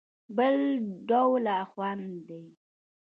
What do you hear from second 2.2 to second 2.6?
دی.